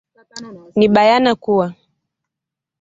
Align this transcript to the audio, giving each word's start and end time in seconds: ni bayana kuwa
ni 0.77 0.87
bayana 0.93 1.35
kuwa 1.35 1.73